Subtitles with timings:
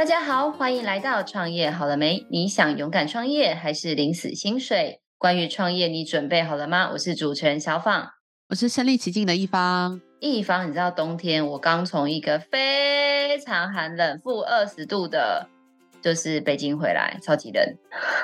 [0.00, 2.26] 大家好，欢迎来到创业好了没？
[2.30, 5.02] 你想勇敢创业还是领死薪水？
[5.18, 6.88] 关于创业，你准备好了吗？
[6.94, 8.08] 我是主持人小放，
[8.48, 10.00] 我是身临其境的一方。
[10.18, 15.46] 一方，你知道冬天我刚从一个非常寒冷负二十度的，
[16.00, 17.62] 就是北京回来，超级冷。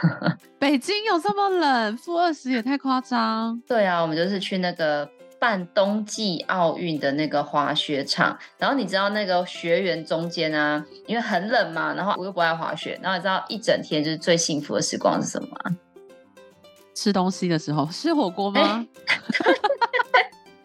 [0.59, 1.95] 北京有这么冷？
[1.99, 3.63] 负二十也太夸张。
[3.69, 5.07] 对啊，我们就是去那个。
[5.39, 15.77] 办冬季奥运的那个滑雪场，然后你知道那个学员中间啊，因为很冷嘛，然后我又不爱滑雪，然后你知道一整天就是最幸福的时光是什么吗？
[16.95, 18.61] 吃东西的时候，吃火锅吗？
[18.63, 18.89] 欸、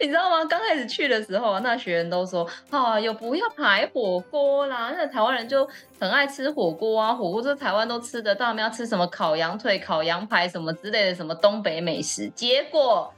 [0.00, 0.42] 你知道吗？
[0.46, 5.68] 刚开始去的时候，那学员都说啊，有不要排火锅啦，那台湾人就
[6.00, 13.12] 很爱吃火锅啊，火锅是台湾都吃得到，我们要吃什么烤羊腿、烤羊排什么之类的，什么东北美食，结果。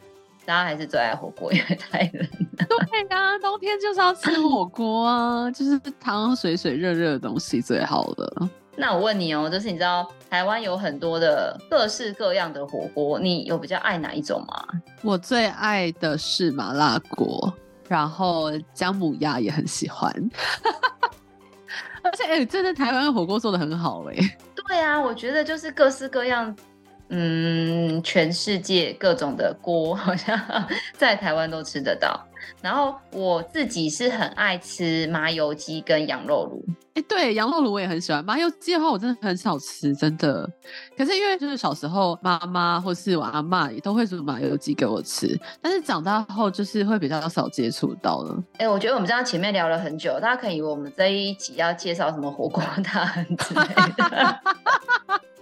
[0.45, 2.23] 大家还是最爱火锅，因为太冷
[2.59, 2.67] 了。
[2.69, 8.49] 对啊，冬天就是要吃火锅啊，就是汤汤水水、热热的东西最好了。
[8.77, 14.67] 那我问你哦，就是你知道台湾有很多的各式各样的火锅，你有比较爱哪一种吗？
[15.03, 17.53] 我最爱的是麻辣锅，
[17.89, 20.13] 然后姜母鸭也很喜欢。
[22.03, 24.39] 而且，哎、欸，真的台湾的火锅做的很好哎、欸。
[24.69, 26.55] 对啊，我觉得就是各式各样。
[27.09, 30.39] 嗯，全世界各种的锅好像
[30.97, 32.19] 在台湾都吃得到。
[32.61, 36.65] 然后我自己是很爱吃麻油鸡跟羊肉炉。
[36.95, 38.25] 哎、欸，对，羊肉炉我也很喜欢。
[38.25, 40.49] 麻油鸡的话，我真的很少吃，真的。
[40.97, 48.43] 可是因为就是小时候妈妈或是我阿妈也都会煮麻油鸡给我吃，但是长大后就是会比较少接触到了。
[48.55, 53.65] 哎、欸，我觉得我们这样前面聊了很久，大家可以以为我们这一集要介绍什么火锅大亨之类
[53.97, 54.41] 的。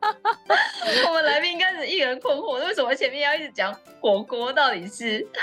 [1.08, 4.52] 我们来宾应该是一人困惑，为什么前面要一直讲火锅？
[4.52, 5.26] 到底是？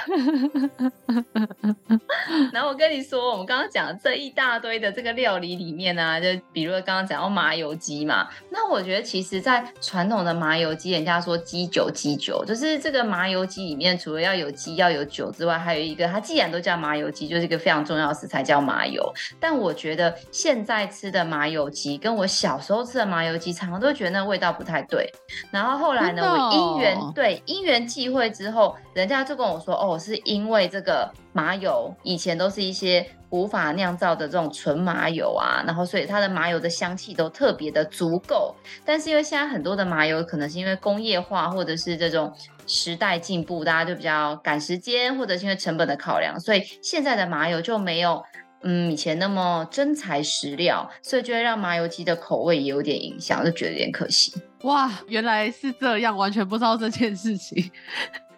[2.52, 19.14] 然后我跟你说，我们刚刚讲这一大堆的这个料理里面呢、啊，就比如刚刚讲到麻油鸡嘛，那我觉得其实，在传统的麻油鸡，人家说鸡酒鸡酒，就是这个麻油鸡里面，除了要有鸡要有酒之外，还有一个，它既然都叫麻油鸡，就是一个非常重要的食材叫麻油。
[19.40, 25.12] 但我觉得现在吃的麻油鸡，跟我小时候吃的麻油鸡，常常都觉得那味道不太对。
[25.52, 38.56] 然后后来呢，我因缘对因缘际会之后，人家就跟我说，哦，是因为这个麻油以前都是一些古法酿造的这种纯麻油啊，然后所以它的麻油的香气都特别的足够。
[38.86, 42.34] 但是因为现在很多的麻油可能是因为工业化或者是这种
[42.68, 48.24] 时代进步，大家就比较赶时间，或者是因为成本的考量，所以现在的麻油就没有。
[48.64, 54.34] 嗯，以前那么真材实料，所以就会让麻油鸡的口味也有点影响，就觉得有点可惜。
[54.64, 57.72] 哇，原来是这样，完全不知道这件事情。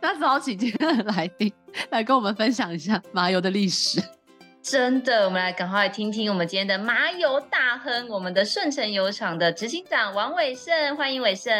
[0.02, 1.52] 那只好请今天的来宾
[1.90, 4.02] 来跟我们分享一下麻油的历史。
[4.62, 11.54] 真的，我们来赶快来听听我们今天的麻油大亨，我们的顺城油厂的执行长王伟胜，欢迎伟胜。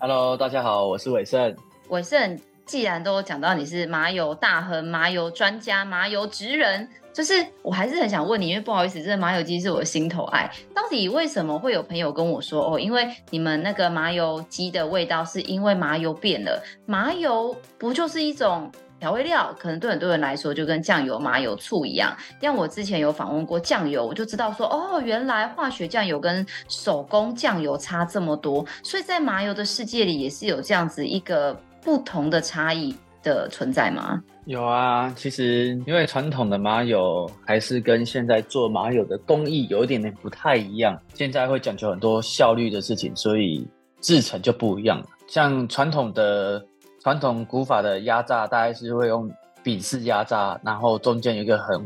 [0.00, 1.54] Hello，大家好，我是伟胜。
[1.90, 6.88] 伟胜，既然都讲到你是麻油大亨、麻油专家、麻油职人。
[7.12, 7.32] 就是
[7.62, 10.50] 我还是很想问你，因为不好意思，这个麻油鸡是我的心头爱。
[10.74, 12.78] 到底为什么会有朋友跟我说哦？
[12.78, 16.62] 因为你们那个麻油鸡的味道是因为麻油变了。
[16.84, 19.54] 麻油不就是一种调味料？
[19.58, 22.14] 可能对很多人来说就跟酱油、麻油、醋一样。
[22.38, 28.62] 像我之前有访问过酱油，我就知道说哦，原来化学酱油跟手工酱油差这么多。
[28.82, 34.22] 所以在麻油的世界里也是有这样子一个不同的差异的存在吗？
[34.44, 43.66] 有啊，其实因为传统的麻油还是跟现在做麻油的工艺有一点点不太一样，现在会讲究很多效率的事情，所以
[44.00, 45.04] 制程就不一样。
[45.26, 46.64] 像传统的
[47.02, 49.28] 传统古法的压榨，大概是会用
[49.64, 51.84] 饼式压榨，然后中间有一个很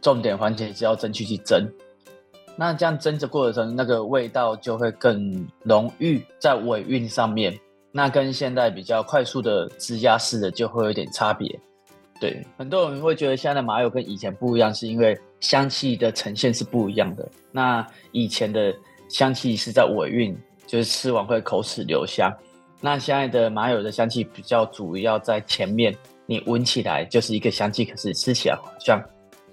[0.00, 1.68] 重点环节，是要蒸汽去蒸。
[2.56, 7.52] 那这样蒸的过程，那个味道就会更浓郁在尾韵上面。
[7.96, 11.58] 那跟现在比较快速的支架式的就会有点差别。
[12.20, 17.26] 对，很多人会觉得现在的麻油跟以前不一样，是因为香气的呈现是不一样的。
[17.50, 18.70] 那以前的
[19.08, 20.36] 香气是在尾韵，
[20.66, 22.30] 就是吃完会口齿留香。
[22.82, 29.02] 那现在的麻油的香气比较主要在前面，你闻起来就是一个香气，可是吃起来好像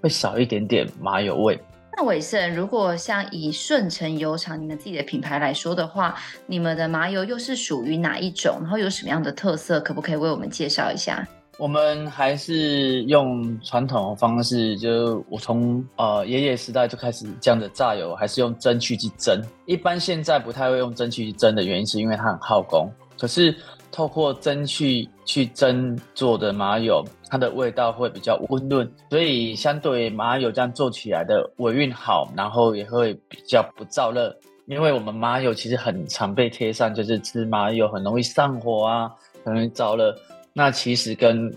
[0.02, 1.58] 会少一点点麻油味。
[1.96, 6.16] 那伟胜，如果像以顺成油厂你们自己的品牌来说的话，
[6.48, 8.58] 你们的麻油又是属于哪一种？
[8.62, 9.80] 然后有什么样的特色？
[9.80, 11.28] 可不可以为我们介绍一下？
[11.60, 19.40] 我们还是用传统的方式，就我从呃爷爷时代就开始这样的榨油，还是用蒸汽去蒸。
[19.68, 22.90] 一般现在不太会用蒸汽去蒸的原因，是因为它很耗工。
[23.20, 23.56] 可是
[23.92, 34.36] 透过蒸汽去蒸做的麻油，它的味道会比较温润，所以相对麻油这样做起来的尾韵好，然后也会比较不燥热。
[34.66, 39.12] 因为我们麻油其实很常被贴上，就是吃麻油很容易上火啊，
[39.44, 40.16] 很容易燥热。
[40.54, 41.54] 那其实跟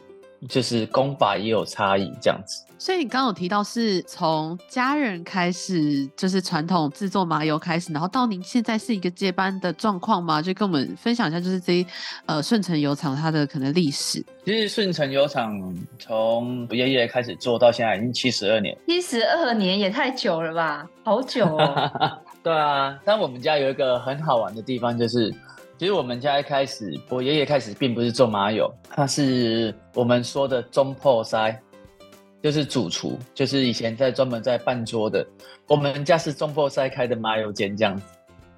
[0.48, 2.64] 就是功法也有差异，这样子。
[2.78, 10.42] 所以你刚刚有提到是从家人开始，就是传统制作麻油开始，然后到您现在是一个接班的状况吗？
[10.42, 11.86] 就跟我们分享一下，就是这一
[12.26, 14.22] 呃顺成油厂它的可能历史。
[14.44, 15.50] 其实顺成油厂
[15.98, 21.90] 从爷爷开始做到现在已经七十二年，七十二年也太久了吧，好久哦。
[22.44, 25.34] 对啊，但我们家有一个很好玩的地方，就是。
[25.78, 31.54] 其实我们家一开始，我爷爷开始并不是做麻油，他是我们说的中破塞，
[32.42, 35.26] 就是主厨，就是以前在专门在办桌的。
[35.66, 38.02] 我们家是中破塞开的麻油间这样子。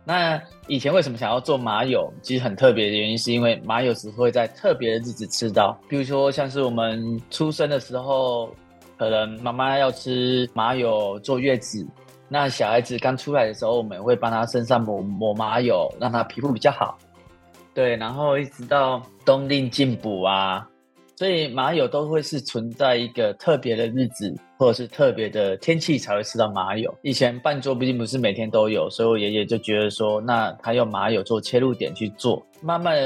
[0.05, 2.09] 那以前为什么想要做麻油？
[2.23, 8.49] 其实很特别的原因，是因为麻油只会在特别的日子吃到，比如说像是我们出生的时候，
[8.97, 11.85] 可能妈妈要吃麻油坐月子。
[12.29, 16.97] 那小孩子刚出来的时候，我们会帮他身上抹抹麻油，让他皮肤比较好。
[17.79, 20.69] 对，然后一直到冬令进补啊，
[21.15, 26.93] 所以麻友都会是存在一个特别的日子，或者是特别的天气才会吃到麻油。
[27.03, 32.97] 以前办桌毕竟不是每天都有，所以我爷爷就觉得说，那他用麻油做切入点去做，慢慢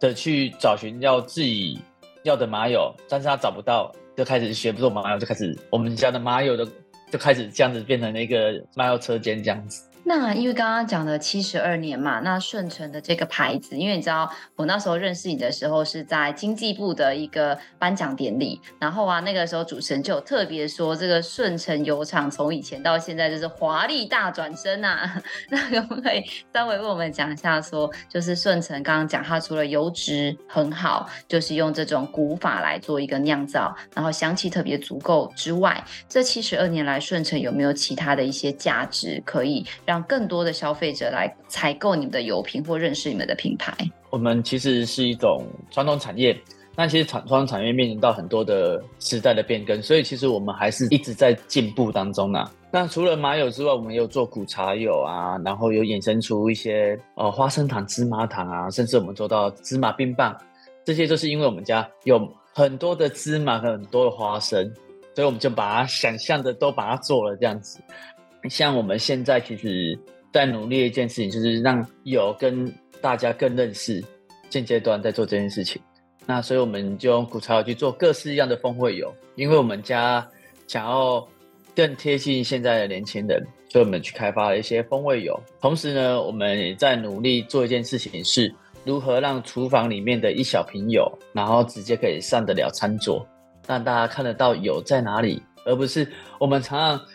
[0.00, 1.78] 的去找寻要自己
[2.24, 6.66] 要的麻油，但是他找不到，就开始学不做麻油，就开始我们家的麻油的
[7.12, 9.88] 就开始这样子变成那个麻油车间这样子。
[10.08, 25.20] 那因为刚刚讲的七十二年嘛，那顺成的这个牌子，因为你知道我那时候认识你的时候是在经济部的一个颁奖典礼，然后啊那个时候主持人就有特别说，这个顺成油厂从以前到现在就是华丽大转身啊，
[25.50, 26.22] 那可不可以
[26.54, 43.72] 稍微为我们讲一下说，就是顺成刚刚讲它除了油脂很好，就是用这种古法来做一个酿造，然后香气特别足够之外，这七十二年来顺成有没有其他的一些价值可以让让更多的消费者来采购你们的油品或认识你们的品牌。
[44.10, 46.38] 我们其实是一种传统产业，
[46.74, 52.44] 但其实传传统产业面临到很多的时代的变更，所以其实我们还是一直在进步当中呢。
[52.70, 60.36] 那除了麻油之外，我们也有做苦茶油啊，然后有衍生出一些呃花生糖、芝麻糖啊，甚至我们做到芝麻冰棒，
[60.84, 62.20] 这些都是因为我们家有
[62.52, 64.62] 很多的芝麻和很多的花生，
[65.14, 67.80] 所以我们就把它想象的都把它做了这样子。
[68.48, 69.98] 像我们现在其实
[70.32, 74.04] 在努力的一件事情，就是让油跟大家更认识。
[74.48, 75.82] 现阶段在做这件事情，
[76.24, 80.26] 那所以我们就用古茶油去做各式一样的风味油，因为我们家
[80.68, 81.26] 想要
[81.74, 85.38] 更贴近现在的年轻人，所以我们去开发了一些风味油。
[85.60, 88.54] 同时呢，我们也在努力做一件事情，是
[88.84, 93.26] 如何让厨房里面的一小瓶油，然后直接可以上得了餐桌，
[93.66, 96.06] 让大家看得到油在哪里，而不是
[96.38, 97.06] 我们常常。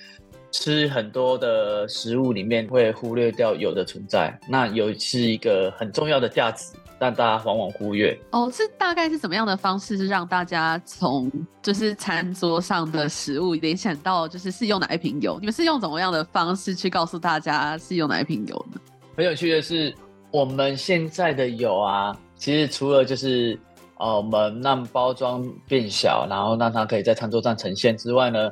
[0.52, 8.18] 吃很多的食物里面会忽略掉油的存在，那油是一个很重要的价值，但大家往往忽略。
[8.32, 11.32] 哦，是大概是怎么样的方式，是让大家从
[11.62, 15.38] 就是餐桌上的食物联想到就是是用哪一瓶油？
[15.40, 18.80] 你们是用怎么样的方式去告诉大家是用哪一瓶油呢？
[19.16, 19.94] 很有趣的是，
[20.32, 23.58] 我们现在的油啊，其实除了就是
[23.98, 28.52] 呃，我们让包装变小，然后让它可以在餐桌上呈现之外呢。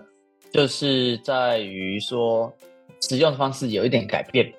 [0.51, 2.51] 就是在于说，
[3.01, 4.51] 使用方式有一点改变，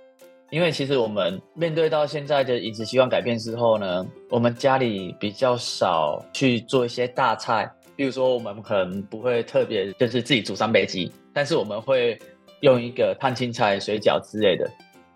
[0.50, 12.18] 因为其实我们面对到现在的饮食习惯改变之后呢，我们家里比较少去做一些大菜，比如说我们可能不会特别就是自己煮三杯鸡，但是我们会
[12.61, 14.70] 用一个烫青菜、水饺之类的，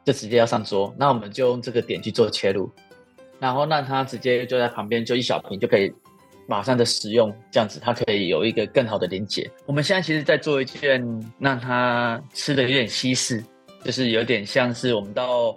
[0.05, 2.69] 就直接要上桌，那我们就用这个点去做切入，
[3.39, 5.93] 然后让它直接就在旁边，就一小瓶就可以。
[6.47, 9.51] 马上的使用，这样子它可以有一个更好的连接。
[9.67, 11.03] 我们现在其实在做一件
[11.39, 13.43] 让它吃的有点西式，
[13.85, 15.55] 就是有点像是我们到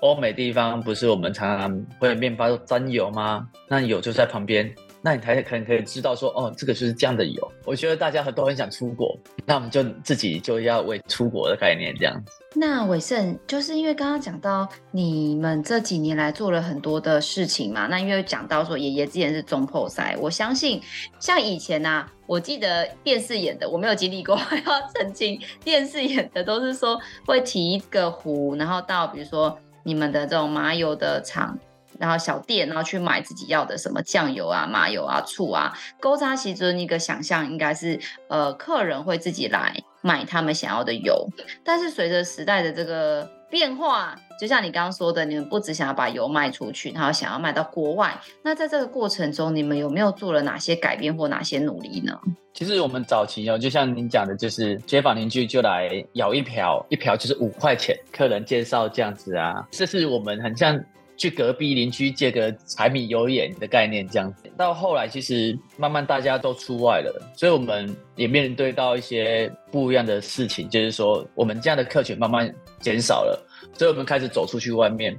[0.00, 3.46] 欧美地方，不是我们常常会面包沾油吗？
[3.68, 4.72] 那油就在旁边。
[5.02, 7.52] 那你才可能可以知道说，哦，这个就是这样的油。
[7.64, 12.32] 我觉得大家很多很想出国，那我们就自己就要为出国的概念这样子。
[12.54, 20.82] 那伟盛就是因为刚刚讲到你们这几年来做了很多的事情嘛，那因为讲到说爷爷之前是总铺师，我相信
[21.18, 31.58] 像以前呐、啊，我记得电视演的，我没有经历过， 要澄清，电视演的都是说会提一个壶，然后到比如说你们的这种麻油的厂。
[32.00, 35.76] 然后小店，然后去买自己要的什么酱油啊、麻油啊、醋啊。
[36.00, 41.28] 勾扎其中一个想象应该是，呃，客人会自己来，买他们想要的油。
[41.62, 48.18] 但是随着时代的这个变化，就像你刚刚说的，你们不只想要把油卖出去，然后想要卖到国外。
[48.42, 52.18] 那在这个过程中，你们有没有做了哪些改变或哪些努力呢？
[52.54, 60.82] 其实我们早期哦，就像您讲的，就是街坊邻居就来舀一瓢，一瓢就是五块钱，客人介绍这样子啊，这是我们很像。
[61.20, 64.50] 去隔壁邻居借个柴米油盐的概念，这样子。
[64.56, 72.50] 到后来，其实慢慢大家都出外了，所以我们也面对到一些不一样的事情，就是说我们这样的客群慢慢
[72.80, 73.38] 减少了，
[73.74, 75.14] 所以我们开始走出去外面，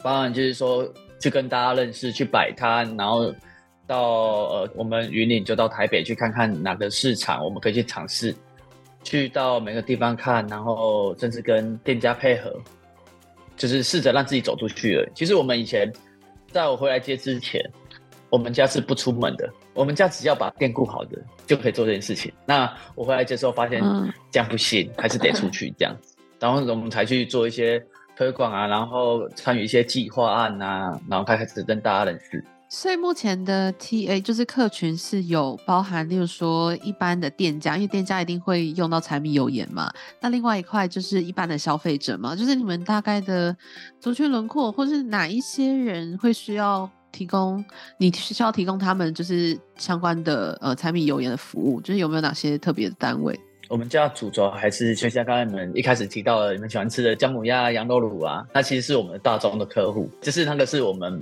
[0.00, 3.34] 当然就是说去跟大家认识，去摆摊，然后
[3.84, 4.02] 到
[4.44, 8.32] 呃我们云岭就到台北去看看哪个市场我们可以去尝试，
[9.02, 12.54] 去到每个地方看，然后甚至跟店家配合。
[13.56, 15.08] 就是试着让自己走出去了。
[15.14, 15.90] 其实我们以前，
[16.50, 17.62] 在我回来接之前，
[18.30, 19.50] 我们家是不出门的。
[19.74, 22.32] 我们家只要把店顾好的，就可以做这件事情。
[22.46, 23.82] 那我回来接之后发现
[24.30, 26.14] 这样不行，还是得出去这样子。
[26.38, 27.82] 然后我们才去做一些
[28.16, 32.42] 推广啊，然后参与一些计划案啊，然后开始跟大家认识。
[32.68, 39.88] 所以目前的 TA 就是客群是有包含，例如说一般的店家，因为店家一定会用到柴米油盐嘛。
[40.20, 43.56] 那另外一块就是一般的消费者嘛，就是你们大概的
[44.00, 47.64] 族群轮廓，或是哪一些人会需要提供，
[47.98, 53.38] 你需要提供他们就是相关的呃柴米油盐的服务，就是有没有哪些特别的单位？
[53.68, 61.20] 我们家主轴还是就像刚才你们一开始提到的，你们喜欢吃的姜母鸭、羊肉卤啊，那其实是我们大宗的客户，就是那个是我们。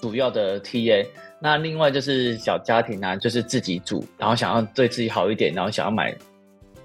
[0.00, 1.06] 主要的 TA，
[1.40, 6.14] 那另外就是小家庭啊，就是自己煮，然后想要对自己好一点，然后想要买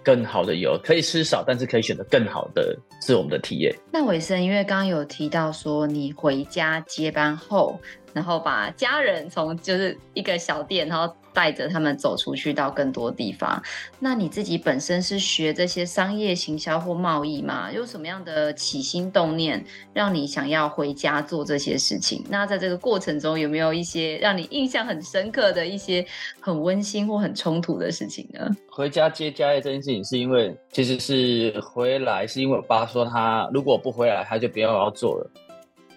[0.03, 3.75] 更好的油，可以吃少，但是可以选择更好的，是我们的 TA。
[3.91, 7.79] 那伟生，因为刚刚有提到说你回家接班后，
[8.13, 11.13] 然后把家人从就是一个小店，然后。
[11.31, 13.61] 带着他们走出去到更多地方。
[13.99, 17.71] 那你自己本身是学这些商业行销或贸易吗？
[17.71, 19.63] 有什么样的起心动念
[19.93, 22.25] 让你想要回家做这些事情？
[22.29, 26.03] 那在这个过程中有没有一些让你印象很深刻的一些
[26.41, 28.49] 很温馨或很冲突的事情呢？
[28.71, 35.31] 回家接家业这件事情，是因为其实是回来是因为我爸说他如果不回来，他就不要要做了。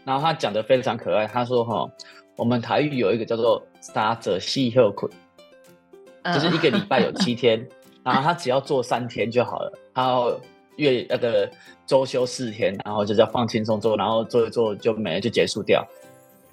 [0.04, 1.90] 然后他讲的非常可爱，他说哈，
[2.36, 5.10] 我们台语有一个叫做“三者四休困”。
[6.32, 7.66] 就是一个礼拜有七天，
[8.04, 10.40] 然后他只要做三天就好了，然后
[10.76, 11.50] 月那个
[11.84, 15.84] 周休四天，然后就叫放轻松做，然后做一做就没了，就结束掉。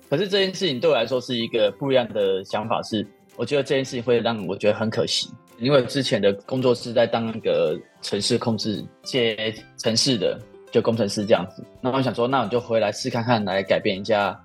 [0.10, 5.30] 可是这件事情对我来说是一个不一样的想法，是我觉得这件事情会让我觉得很可惜，
[5.60, 10.36] 因为之前的工作是在当那个城市控制接城市的，
[10.72, 11.64] 就工程师这样子。
[11.82, 14.40] 那我想说，那我就回来试看看，来改变一下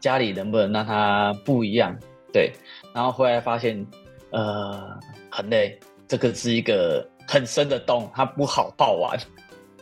[0.00, 1.96] 家里能不能让它不一样，
[2.32, 2.52] 对。
[2.92, 3.86] 然后回来发现。
[4.32, 4.98] 呃，
[5.30, 5.78] 很累，
[6.08, 9.16] 这个是一个很深的洞，它不好爆完。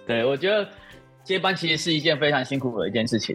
[0.06, 0.68] 对，我觉得
[1.24, 3.34] 接班其实是一件非常辛苦的一件事情。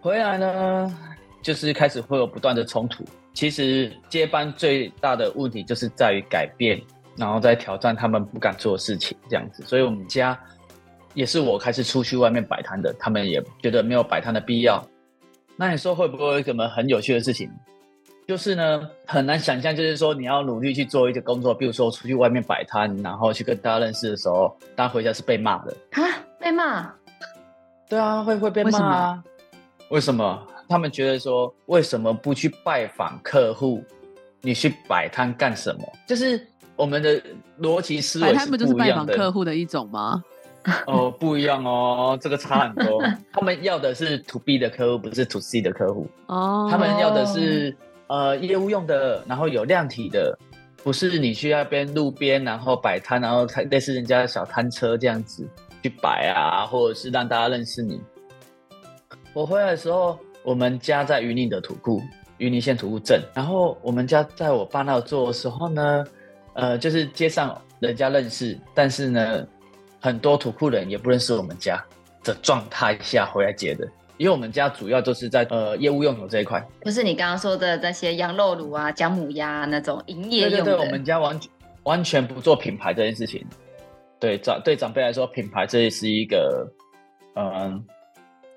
[0.00, 0.94] 回来呢，
[1.42, 3.02] 就是开始会有不断的冲突。
[3.32, 6.80] 其实接班最大的问题就是在于改变，
[7.16, 9.64] 然后再挑战他们不敢做的事情，这样子。
[9.64, 10.38] 所以我们家
[11.14, 14.84] 也是我开始出去外面摆摊的，他们也觉得没有摆摊的必要。
[15.56, 17.50] 那你说会不会有什么很有趣的事情？
[18.26, 26.02] 就是呢，很难想象，就是说你要努力去做一个工作，比如说出去外面摆摊，然后去跟大家认识的时候，大家回家是被骂的啊，
[26.38, 26.92] 被骂？
[27.88, 29.24] 对啊，会会被骂啊？
[29.88, 30.46] 为什么？
[30.68, 33.82] 他们觉得说，为什么不去拜访客户？
[34.42, 35.82] 你去摆摊干什么？
[36.06, 36.40] 就是
[36.76, 37.20] 我们的
[37.60, 38.38] 逻辑思维是不一样的。
[38.38, 40.22] 摆摊不就是拜访客户的一种吗？
[40.86, 43.02] 哦，不一样哦，这个差很多。
[43.32, 46.08] 他们要的是 To B 的客户，不是 To C 的客户。
[46.26, 47.76] 哦，他们要的是。
[48.12, 50.36] 呃，业务用的，然后有量体的，
[50.82, 55.48] 不是你去那边路边，然后摆摊，然后类似人家的小摊车这样子
[55.80, 58.00] 去摆啊，或者是让大家认识你。
[59.32, 62.02] 我回来的时候，我们家在云林的土库，
[62.38, 66.04] 云林县土库镇，然后我们家在我爸那做的时候呢，
[66.54, 69.46] 呃，就是街上人家认识，但是呢，
[70.00, 71.82] 很多土库人也不认识我们家
[72.24, 73.86] 的状态下回来接的。
[74.16, 80.64] 因为我们家主要就是在呃业务用油这一块，不是你刚刚说的那些羊肉炉啊、姜母鸭那种营业用的。
[80.64, 81.50] 对对对，我们家完全
[81.84, 83.42] 完全不做品牌这件事情。
[84.18, 86.70] 对长对长辈来说，品牌这也是一个
[87.34, 87.82] 嗯、呃、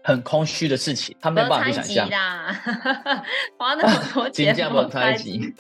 [0.04, 2.20] 很空虚的事情，他没有办法去想象。
[3.58, 5.54] 花那么多钱，金价没猜忌。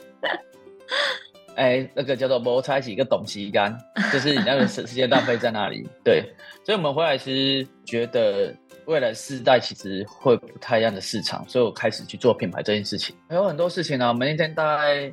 [1.55, 3.77] 哎，那个叫做没猜忌，一个懂西干，
[4.11, 5.87] 就是你那个时时间浪费在那里。
[6.03, 6.23] 对，
[6.65, 8.53] 所以我们回来其实觉得。
[8.85, 13.15] 未来世代其实会不太一样的市场，所以我开始去做品牌这件事情。
[13.29, 15.09] 还有很多事情呢、啊，我们一天大概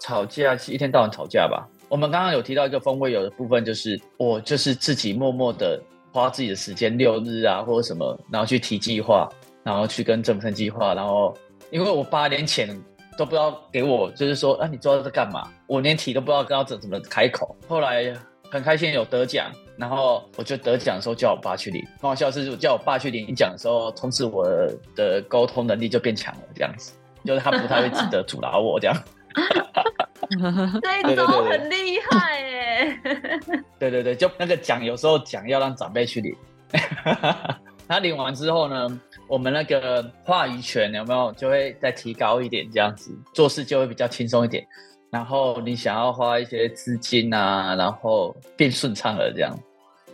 [0.00, 1.68] 吵架，一天到晚吵架吧。
[1.90, 5.78] 我们刚刚有提到一个风味有的部分，就是我就是自己默默的
[6.10, 9.28] 花自己的时间，六日啊或者什么，然后去提计划，
[9.62, 11.36] 然后去跟政府计划，然后
[11.70, 12.74] 因为我八年前
[13.20, 15.46] 都不知道给我，就是说啊，你做这干嘛？
[15.66, 17.54] 我连提都不知道跟要怎怎么开口。
[17.68, 18.14] 后来
[18.50, 21.84] 很开心有得奖，然后我就得奖的时候叫我爸去领。
[22.00, 24.48] 很好笑是，我叫我爸去领奖的时候，从此我
[24.96, 28.96] 的沟通能力就变强了，这样子，就是他不太会记得阻挠我这样。
[30.80, 33.00] 这一招很厉害耶！
[33.78, 36.34] 对对对，就那个奖，有时候奖要让长辈去领。
[37.86, 39.00] 他领完之后呢，
[39.30, 44.66] 我们那个话语权有没有就会再提高一点，这样子做事就会比较轻松一点。
[45.08, 49.56] 然后你想要花一些资金啊，然后变顺畅了这样。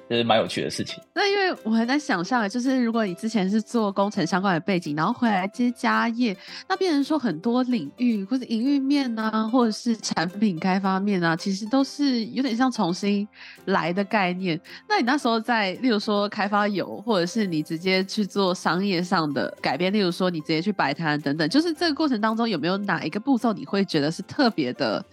[0.09, 1.03] 就是蛮有趣的事情。
[1.15, 6.37] 那因为我很难想象，就是如果你之前是做工程相关的背景，然后回来接家业，
[6.69, 13.27] 那变成说很多领域或者营运面啊，或者是产品开发面啊，其实都是有点像重新
[13.65, 14.61] 来的概念。
[14.89, 25.05] 那你那时候在，例如说开发油，或者是你直接去做商业上的改变，例如说你直接去摆摊等等，就是这个过程当中有没有哪一个步骤你会觉得是特别的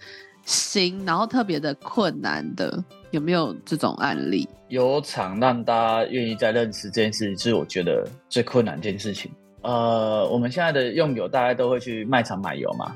[0.44, 2.82] 新，然后特别的困难的？
[3.14, 4.48] 有没有这种案例？
[4.68, 9.30] 有场让大家愿意再认识这件事情，是我觉得最困难的一件事情。
[9.62, 12.92] 呃，我们现在的用油，大家都会去卖场买油嘛。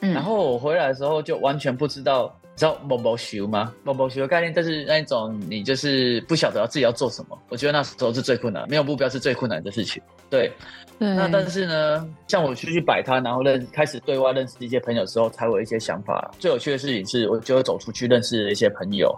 [0.00, 0.12] 嗯。
[0.12, 3.74] 然后我回来的时候，就完全不知道，你知道某某修吗？
[3.82, 7.36] 某某修的概念，就是那种你就是不晓得要自己要做什么。
[7.48, 10.00] 我觉得那时候是最困难，没有目标是最困难的事情。
[10.30, 10.52] 对。
[11.00, 11.14] 对。
[11.16, 16.30] 那但是呢，像我出去摆摊，然后认开始对外认识一些朋友的时候，才有一些想法。
[16.38, 19.12] 最有趣的事情是，我就会走出去认识一些朋友。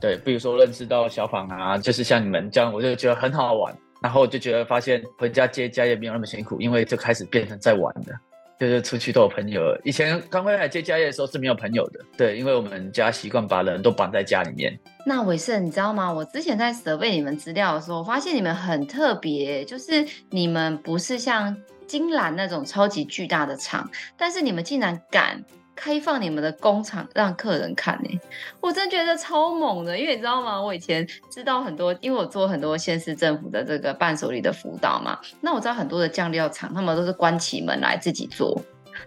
[0.00, 3.76] 对，比如说认识到小访啊，就是像你们这样，我就觉得很好玩。
[4.02, 8.12] 然后我就觉得发现回家接家业没有那么辛苦，因为就开始变成在玩的，
[8.60, 9.80] 就是出去都有朋友了。
[9.84, 14.78] 以前刚回来接家业的时候是没有朋友的，对，因为我们家习惯把人都绑在家里面。
[15.06, 16.12] 那伟盛，你知道吗？
[16.12, 25.42] 我之前在 survey 你们资料的时候，我发现你们很特别，就是你们不是像金兰那种超级巨大的厂，但是你们竟然敢。
[25.76, 28.20] 开放你们的工厂让客人看呢，
[28.60, 30.60] 我真觉得超猛的，因为你知道吗？
[30.60, 38.60] 我以前知道很多，因为我做很多县市政府的这个伴手礼的辅导嘛，那我知道很多的酱料厂，他们都是关起门来自己做。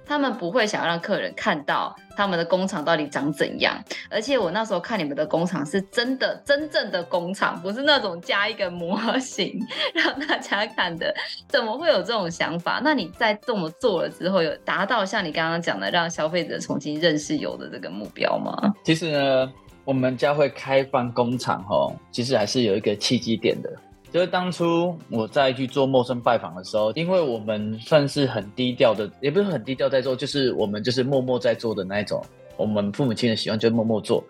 [0.05, 3.75] 他们不会想要让客人看到他们的工厂到底长怎样，
[4.09, 9.59] 而且我那时候看你们的工厂是真的真正的工厂，不是那种加一个模型
[9.93, 11.13] 让大家看的。
[11.47, 12.81] 怎么会有这种想法？
[12.83, 18.73] 那你在这么做了之后，有达到像你刚刚讲的让消费者重新认识油的这个目标吗？
[18.83, 19.51] 其实呢，
[19.85, 23.69] 我们家会开放工厂哦，其实还是有一个契机点的。
[24.11, 32.23] 就是当初我在去做陌生拜访的时候，因为我们算是很低调的，也不是很低调在做，就是我们就是默默在做的那一种。
[32.57, 34.23] 我们父母亲的习惯就是默默做。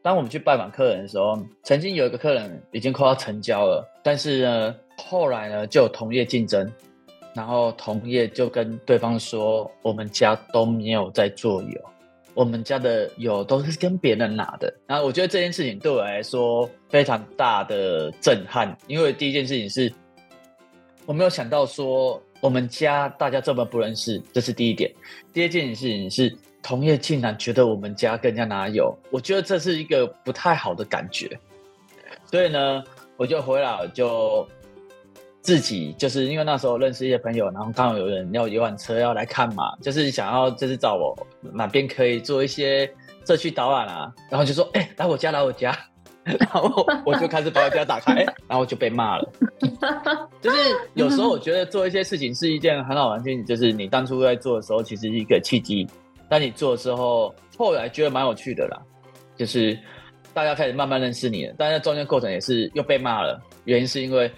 [0.00, 6.68] 当我们去拜访客人的时候，曾经有一个客人已经快要成交了，但是呢，后来呢就有同业竞争，
[7.34, 11.80] 然后同业就跟对方说，我们家都没有在做油。
[12.34, 19.92] 我们家的油都是跟别人拿的，然后我觉得这件事情对我来说非常大的震撼，因为第一件事情是，
[21.06, 24.90] 我没有想到说我们家大家这么不认识，这是第一点。
[25.32, 31.38] 第二件事情是，同业竟然觉得我们家更加拿油，我觉得这是一个不太好的感觉，
[32.30, 32.82] 所以呢，
[33.16, 34.48] 我就回来就。
[35.42, 41.14] 自己就是因为那时候认识一些朋友，然后刚好有人要有辆车要来看嘛，就是想要就是找我
[41.52, 42.88] 哪边可以做一些
[43.26, 45.76] 社区导览啊，然后就说哎、来我家来我家，
[46.22, 49.32] 然后我就开始把我家打开， 然后就被骂了。
[50.40, 50.56] 就是
[50.94, 55.84] 有时候我觉得做一些事情是一件很好玩的事情，就是你当初在做的时候其实是一个契机，
[56.28, 58.80] 但你做的时候后来觉得蛮有趣的啦，
[59.36, 59.76] 就是
[60.32, 64.30] 大家开始慢慢认识你了，但是中间过程也是又被骂了，原因是因为。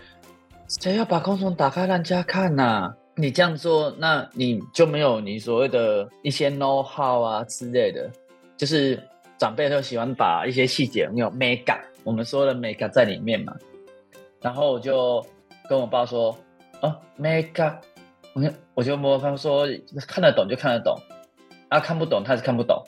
[0.69, 8.11] 谁要把工厂打开让人家看呐、你这样做，那你就没有你所谓的一些 know how 啊之类的。
[8.57, 9.01] 就是
[9.39, 13.55] 长辈都喜欢把一些细节有 mega，我们说的 mega 在里面嘛。
[14.41, 15.25] 然后我就
[15.69, 16.37] 跟我爸说
[16.81, 17.77] ：“哦，mega，
[18.33, 18.43] 我
[18.75, 19.67] 我就摸他说
[20.07, 20.99] 看得懂就看得懂，
[21.69, 22.83] 啊看不懂他是看不懂。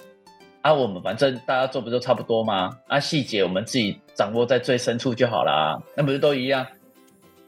[0.62, 2.76] 啊我们反正大家做不都差不多吗？
[2.88, 6.66] 啊细节我们自己掌握在最深处就好啦，那不是都一样？”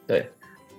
[0.08, 0.26] 对，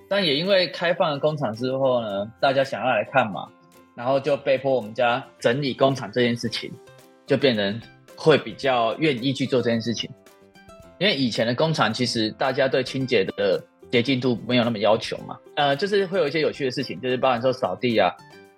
[0.08, 3.48] 但也因为开放了工厂之后呢，大家想要来看嘛，
[3.94, 6.70] 然后就被迫我们家整理工厂这件事情，
[7.26, 7.80] 就变成
[8.16, 10.10] 会比较愿意去做这件事情。
[10.98, 18.14] 因为以前的工厂其实大家对清洁的洁净度没有那么要求嘛，呃，就是会有一些有趣的事情，就是包含说扫地啊，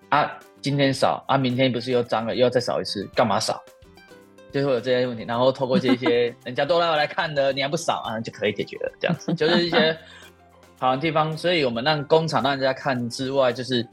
[0.08, 3.62] 啊，今天扫啊，明天不是又脏了，又要再扫一次，干嘛扫？
[4.50, 8.92] 就会有这些问题，然后透过这些 人家都来来看的，你还不扫啊，就可以解决了。
[9.00, 9.96] 这样子就是一些
[10.82, 13.86] 好的地方，所以我们让工厂让人家看之外，就是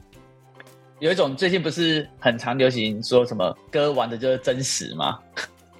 [0.98, 5.16] 有一种最近不是很常流行说什么歌玩的就是真实吗？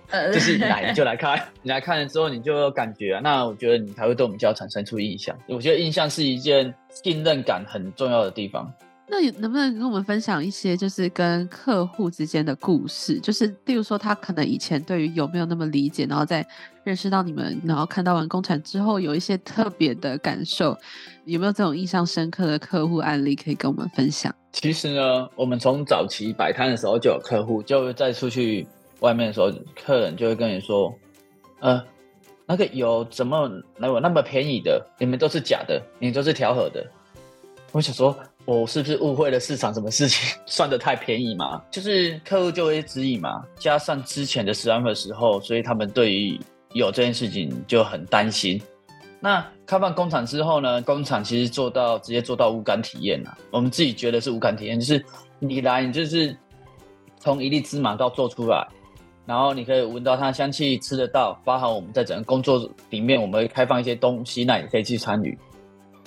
[0.32, 5.36] 就是来你就来看， 你来看了之后你就有感觉啊，那我觉得你才会对我们家产生出印象。
[5.48, 8.72] 我觉得印象是一件信任感很重要的地方。
[9.12, 13.18] 那你能不能跟我们分享一些，就是跟客户之间的故事？
[13.18, 16.46] 就是例如说，他可能以前对于有没有那么理解，然后在
[16.84, 20.78] 认识到你们，然后看到完工厂之后，有一些特别的感受，
[21.24, 24.32] 有没有这种印象深刻的客户案例可以跟我们分享？
[24.52, 28.64] 其实呢，我们从早期摆摊的时候就有客户，就在出去
[29.00, 29.50] 外面的时候，
[29.84, 30.94] 客人就会跟你说
[31.58, 31.82] ：“呃，
[32.46, 34.86] 那个油怎么来有那么便宜的？
[35.00, 36.86] 你们都是假的，你都是调和的。”
[37.72, 38.16] 我想说。
[38.46, 39.72] 我是不是误会了市场？
[39.72, 41.62] 什么事情 算得太便宜嘛？
[41.70, 46.40] 就是客户就会质疑嘛，加上之前的十安的时候，所以他们对于
[46.72, 48.60] 有这件事情就很担心。
[49.20, 50.82] 那开放工厂之后呢？
[50.82, 53.38] 工厂其实做到直接做到无感体验了。
[53.52, 55.04] 我们自己觉得是无感体验，就是
[55.38, 56.34] 你来，你就是
[57.18, 58.66] 从一粒芝麻到做出来，
[59.26, 61.40] 然后你可以闻到它的香气，吃得到。
[61.44, 65.38] 包含我们在整个工作里面，我们会开放一些东西，那你可以去参与。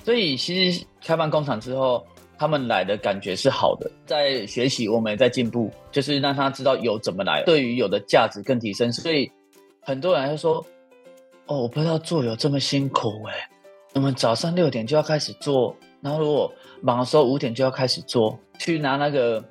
[0.04, 2.04] 所以其实开放工厂之后。
[2.36, 8.92] 他们来的感觉是好的，在学习，我们也在进步，就是让他知道油怎么来，对于油的价值更提升。
[8.92, 9.30] 所以
[9.80, 10.64] 很多人会说
[11.46, 13.48] ：“哦，我不知道做油这么辛苦哎，
[13.94, 19.42] 我们早上六点就要开始做，然后如果忙的时候五点就要开始做，去拿那个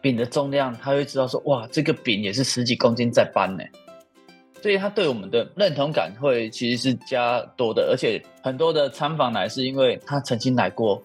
[0.00, 3.62] 饼的重量，他会知道说哇，这个饼也是十几公斤在搬呢。”
[4.60, 11.00] 所以他对我们的认同感会其实是加多的，而且很多的参访来是因为他曾经来过。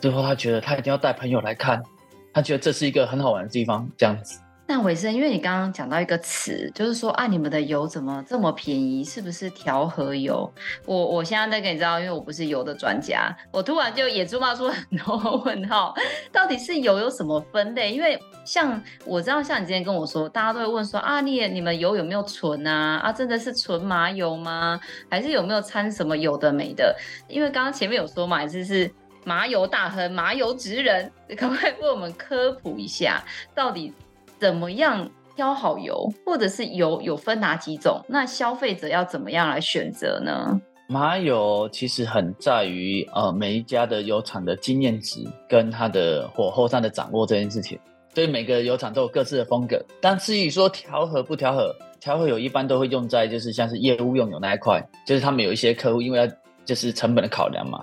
[0.00, 1.82] 最后，他觉得他一定要带朋友来看，
[2.32, 4.40] 他觉得这是一个很好玩的地方，这样子。
[4.68, 9.04] 那玮盛，因为你刚刚讲到一个词，就是说啊，你们的油怎么这么便宜？
[9.04, 10.52] 是不是调和油？
[10.84, 15.94] 我我现在在跟你知道，因为我不是油的专家，我突然就也触发出很多问号，
[16.32, 17.92] 到底是油有什么分类？
[17.92, 22.96] 因为像我知道，像你之前跟我说，大家都会问说啊，你你们油有没有纯啊？
[23.04, 24.80] 啊，真的是纯麻油吗？
[25.08, 26.92] 还是有没有掺什么有的没的？
[27.28, 28.92] 因为刚刚前面有说嘛，就是。
[29.26, 33.20] 麻油大亨、麻油职人，可不可以为我们科普一下，
[33.56, 33.92] 到底
[34.38, 38.00] 怎么样挑好油，或者是油有分哪几种？
[38.08, 40.60] 那消费者要怎么样来选择呢？
[40.86, 47.76] 麻油其实很在于呃每一家的油厂的经验值跟它的火候上的掌握这件事情，
[48.14, 49.84] 所以每个油厂都有各自的风格。
[50.00, 56.28] 但至于说调和不调和，调和油一般都会用在就是像是业务用油那一块，就是他们有一些客户因为要
[56.64, 57.82] 就是成本的考量嘛。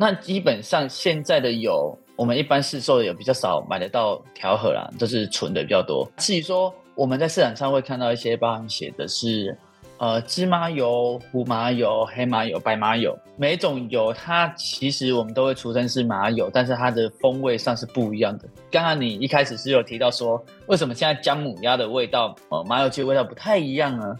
[0.00, 6.10] 那基本上现在的油，我们一般市售的油比较少买得到调和啦，都是纯的比较多。
[6.16, 9.54] 至于说我们在市场上会看到一些包含写的是，
[9.98, 18.48] 呃，芝麻油、胡麻油、黑麻油、白麻油，每种油它其实我们都会出称是麻油，但是它的风味上是不一样的。
[18.70, 24.16] 刚刚你一开始是有提到说，为什么现在姜母鸭的味道，呃，麻油其实味道不太一样呢？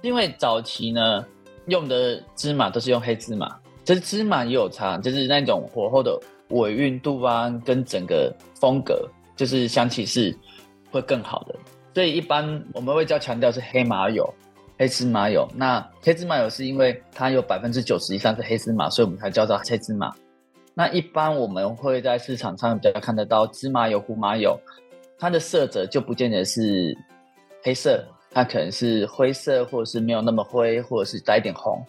[0.00, 1.22] 因为早期呢
[1.66, 3.58] 用的芝麻都是用黑芝麻。
[3.84, 6.18] 其实芝麻也有差，就是那种火候的
[6.50, 10.36] 尾韵度啊，跟整个风格，就是香气是
[10.90, 11.54] 会更好的。
[11.94, 14.26] 所以一般我们会较强调是黑麻油、
[14.78, 15.46] 黑芝麻油。
[15.54, 20.12] 那黑芝麻油是因为它有百分之九十以上是黑芝麻，所以我们才叫做黑芝麻。
[20.74, 24.58] 那一般我们会在市场上比较看得到芝麻油、胡麻油，
[25.18, 26.96] 它的色泽就不见得是
[27.62, 31.84] 黑色，它可能是灰色，或者是没有那么灰，或者是带一点红。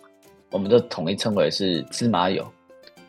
[0.53, 2.47] 我们都统一称为是芝麻油，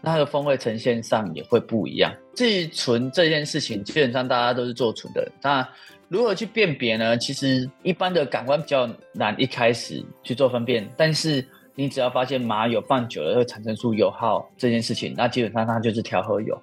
[0.01, 2.11] 那它的风味呈现上也会不一样。
[2.35, 5.31] 至于纯这件事情，基本上大家都是做纯的。
[5.43, 5.69] 那
[6.09, 7.19] 如何去辨别呢？
[7.19, 16.59] 其实一般的感官比较难一开始去做分辨，但是你只要发现麻油放久了会产生出油耗这件事情，那基本上它就是调和油。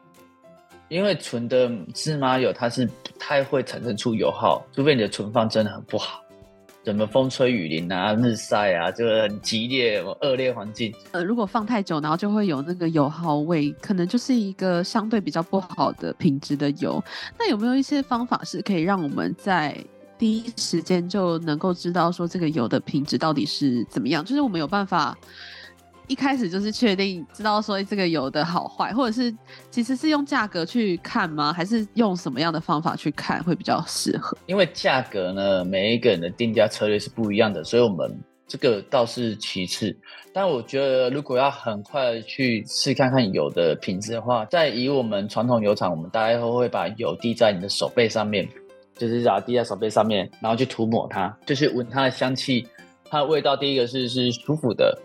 [0.89, 6.20] 因为纯的芝麻油它是不太会产生出油耗，除非你的存放真的很不好。
[6.83, 10.91] 怎么风吹雨淋啊，日晒啊，就是很激烈、恶劣环境。
[11.11, 17.03] 呃，如果放太久，然后就会有那个油耗味，可能就是一个相对比较不好的品质的油。
[17.37, 19.77] 那有没有一些方法是可以让我们在
[20.17, 24.25] 第一时间就能够知道说这个油的品质到底是怎么样？
[24.25, 25.17] 就是我们有办法。
[26.11, 29.33] 一开始就是确定知道说这个油的好坏，或者是
[29.69, 31.53] 其实是用价格去看吗？
[31.53, 34.37] 还是用什么样的方法去看会比较适合？
[34.45, 38.13] 因为价格呢，每一个人的定价策略是不一样的，所以我们
[38.45, 39.95] 这个倒是其次。
[40.33, 48.45] 但我觉得如果要很快去试看看油的品质的话，在以我们传统油厂，我们大概会会把油滴在你的手背上面，
[48.97, 52.67] 就是把滴在手背上面，然后去涂抹它，就是闻它的香气，
[53.09, 53.55] 它的味道。
[53.55, 54.97] 第一个是是舒服的，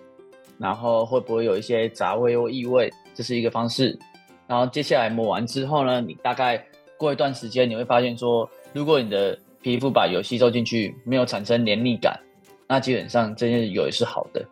[0.59, 3.99] 然后会不会有一些杂味或异味，这是一个方式。
[4.47, 6.65] 然后接下来抹完之后呢，你大概
[6.97, 12.19] 过一段时间，你会发现说，如果你的皮肤把油吸收进去，没有产生黏腻感，
[12.69, 14.45] 那基本上这些油也是好的。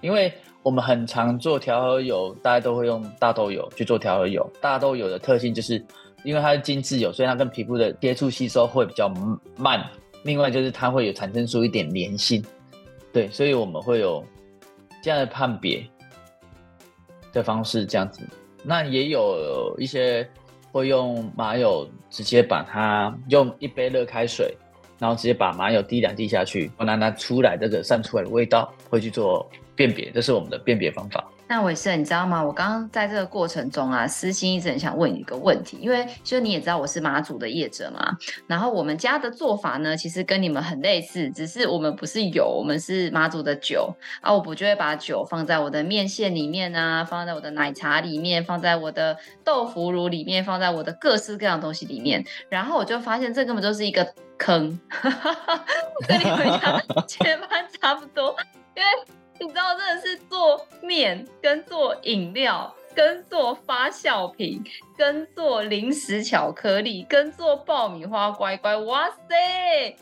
[0.00, 4.48] 因为我们很常做调和油，大家都会用大豆油去做调和油。
[4.60, 5.84] 大豆油的特性就是，
[6.22, 9.12] 因为它是精制油，所以它跟皮肤的接触吸收会比较
[9.56, 9.84] 慢。
[10.22, 12.44] 另外就是它会有产生出一点粘性，
[13.12, 14.22] 对，所以我们会有
[15.08, 15.82] 这样的判别
[17.32, 18.20] 的方式，这样子。
[18.62, 20.28] 那也有一些
[20.70, 24.54] 会用麻油，直接把它用一杯热开水，
[24.98, 31.26] 然后直接把麻油滴两滴下去，拿它出来这个散出来的味道，会去做辨别，这是我们的辨别方法。
[31.48, 32.44] 那伟盛，你知道吗？
[32.44, 54.06] 我刚刚在这个过程中啊，私心一直很想问你一个问题，因为就你也知道我是马祖的业者嘛，然后我们家的做法呢，其实跟你们很类似，只是我们不是油，我们是马祖的酒啊，我不就会把酒放在我的面线里面啊，放在我的奶茶里面，放在我的豆腐乳里面，放在我的各式各样的东西里面，然后我就发现这根本就是一个
[54.36, 54.78] 坑，
[56.06, 58.36] 跟你们家全班 差不多，
[58.76, 59.17] 因为。
[59.40, 64.62] 你知道，真的是做面、跟做饮料、跟做发酵品、
[64.96, 69.96] 跟做零食巧克力、跟做爆米花乖乖，哇塞，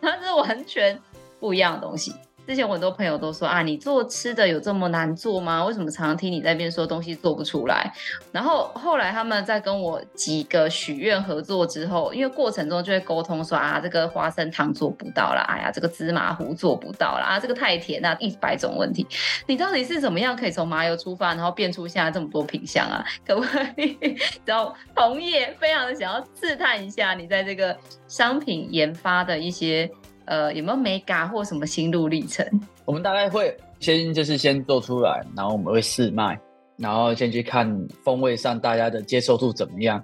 [0.00, 1.00] 它是完全
[1.38, 2.14] 不一样的东西。
[2.50, 5.64] 之前我很多朋友都说啊，你做吃的有这么难做吗？
[5.64, 7.92] 为什么常常听你在那边说东西做不出来？
[8.32, 19.06] 然后后来他们在跟我几个许愿合作之后，因为过程中就会沟通说啊，这个花生糖做不到啦，哎呀，这个芝麻糊做不到啦，啊，这个太甜啊，一百种问题。
[19.46, 23.04] 你到底是怎么样可以从麻油出发，然后变出现在这么多品相啊？
[23.24, 23.96] 可不可以？
[24.44, 29.88] 然后同业非常的想要试探一下你在这个商品研发的一些。
[30.26, 32.46] 呃，有没有美感或什么心路历程？
[32.84, 36.38] 我们大概会先就是先做出来，然后我们会试卖，
[36.76, 37.68] 然后先去看
[38.04, 40.02] 风味上大家的接受度怎么样。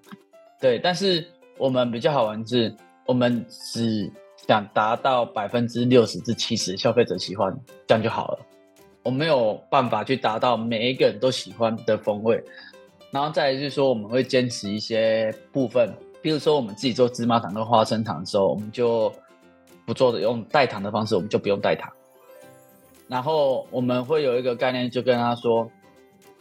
[0.60, 1.24] 对，但是
[1.58, 2.74] 我们比较好玩是，
[3.06, 4.10] 我们只
[4.48, 8.38] 想达到百分之六十至七十消费者喜欢，这样就好了。
[9.02, 12.42] 我没有办法去达到每一个人都喜欢的风味。
[13.12, 19.12] 然后再来就是说，我们会坚持一些部分，比如说我们自己做芝麻糖跟花生糖的时候，我们就。
[19.86, 21.90] 不做的用代糖的方式，我们就不用代糖。
[23.08, 25.70] 然后我们会有一个概念，就跟他说：“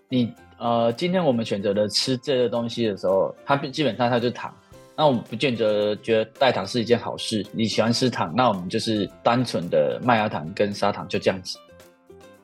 [0.10, 4.52] 你呃，今天我们选择的吃这个东西的时候，它基本上它就糖。
[4.98, 7.46] 那我们不见得觉得代糖是一件好事。
[7.52, 11.60] 你喜欢吃糖，那我们就是单纯的麦芽糖跟砂糖，就这样子。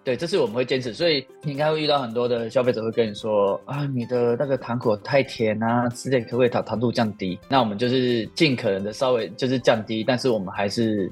[0.04, 0.94] 对，这是我们会坚持。
[0.94, 7.38] 所以你应该会遇到很多的消费者会跟你说：啊，你的那个糖果太甜啊，之类可不可以糖糖度降低？
[7.48, 11.12] 那我们就是尽可能的稍微就是降低，但是我们还是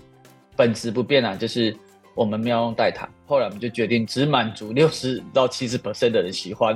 [0.56, 1.76] 本质不变啊，就是
[2.16, 3.08] 我们没有用代糖。
[3.28, 6.76] 后来我们就决定只满足六十到七十 percent 的人喜欢。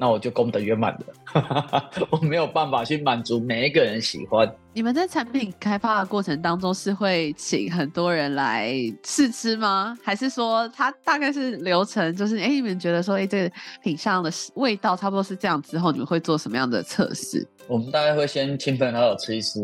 [0.00, 4.50] 那我就功德圆满了， 我没有办法去满足每一个人喜欢。
[4.72, 8.72] 你们在产品开发的过程当中是会请很多人来
[9.04, 9.94] 试吃吗？
[10.02, 12.16] 还是说它大概是流程？
[12.16, 17.46] 就是哎、欸，你们觉得说哎、欸，这个品相的味道差不多是这样之后，你们会做什么样的测试？
[17.68, 19.60] 我们大概会先亲朋好友吃一吃，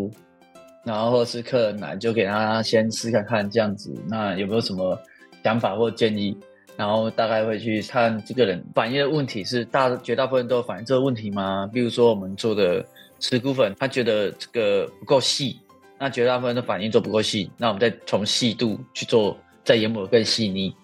[0.85, 5.01] 然后或是客人来就给他先试看看这样子，那有没有什么
[5.42, 6.37] 想法或建议？
[6.76, 11.68] 然后大概会去看这个人反映的问题是大绝大部分都反映这个问题吗？
[11.72, 12.84] 比如说我们做的
[13.18, 15.58] 石菇粉，他觉得这个不够细，
[15.98, 20.74] 那绝大部分的反应做不够细，那我们再从细度去做，再研磨更细腻。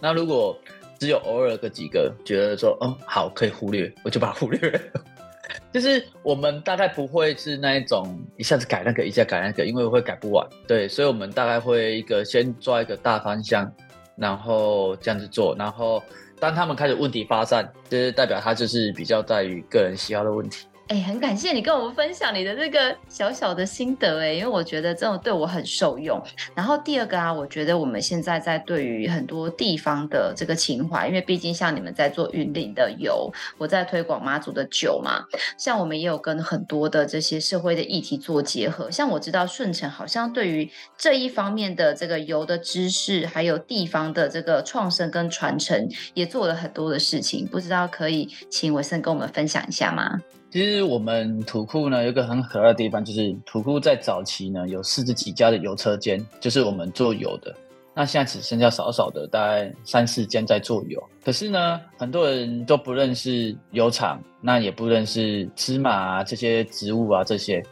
[0.00, 0.58] 那如果
[0.98, 4.80] 只有偶尔个几个觉得说，哦，好，可以忽略，我就把它忽略了。
[5.72, 10.44] 就是我们大概不会是那一种一下子改那个，一下改那个，因为会改不完。
[10.66, 13.72] 对，所以我们大概会一个先抓一个大方向。
[14.16, 16.02] 然后这样子做，然后
[16.38, 20.66] 当他们开始问题发散，就是代表他就是比较在于个人喜好的问题。
[20.88, 26.22] 哎，很感谢你跟我们分享你的这个小小的心得哎，因为我觉得这种对我很受用。
[26.54, 35.24] 然后第二个啊，我觉得我们现在在对于很多地方的这个情怀，因为毕竟像你们在做云林的油，我在推广妈祖的酒嘛，
[35.56, 38.90] 像我们也有跟很多的这些社会的议题做结合。
[38.90, 47.46] 像我知道顺成好像对于这一方面的这个油的知识，还有地方的这个创生跟传承，也做了很多的事情。
[47.46, 50.20] 不知道可以请玮盛跟我们分享一下吗？
[50.52, 57.56] 其实我们土库呢，有一个很可爱的地方，就是土库在早期呢有四十几家的油车间，就是我们做油的。
[57.94, 61.02] 那现在只剩下少少的，大概三四间在做油。
[61.24, 67.64] 可是呢，很多人都不认识油厂，那也不认识芝麻啊这些植物啊这些，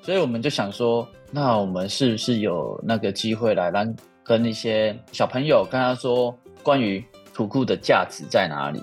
[0.00, 8.78] 所以我们就想说，那我们是不是有那个机会来让跟一些小朋友跟他说关于土库的价值在哪里？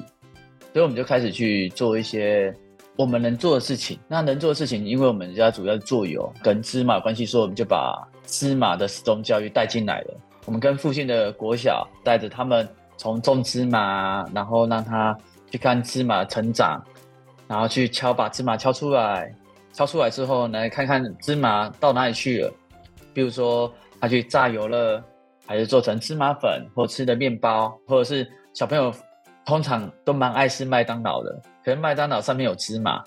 [0.73, 2.53] 所以我们就开始去做一些
[2.95, 3.99] 我们能做的事情。
[4.07, 10.13] 那能做的事情，因为我们家主要做油跟芝麻有关系，所以我们就把芝麻的使用教育带进来了。
[10.45, 15.17] 我们跟附近的国小带着他们从种芝麻，然后让他
[15.51, 16.81] 去看芝麻成长，
[17.47, 19.33] 然后去敲把芝麻敲出来，
[19.73, 22.53] 敲出来之后来看看芝麻到哪里去了。
[23.13, 25.03] 比如说他去榨油了，
[25.45, 28.93] 还是做成芝麻粉，或吃的面包，或者是小朋友
[29.45, 31.31] 通常都蛮爱吃麦当劳的，
[31.63, 33.03] 可能麦当劳上面有芝麻，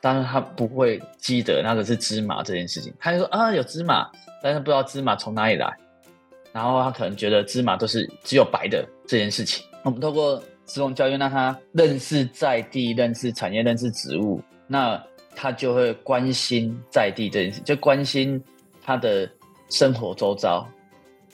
[0.00, 4.08] 但是他不会记得那个是芝麻这件事情，他就说啊有芝麻，
[4.42, 5.74] 但是不知道芝麻从哪里来。
[6.50, 9.64] 然后他可能觉得芝麻都是只有白的这件事情。
[9.84, 15.00] 我们透过食农教育，让他认识在地、认识产业、认识植物，那
[15.36, 18.42] 他就会关心在地这件事，就关心
[18.82, 19.30] 他的
[19.68, 20.66] 生活周遭，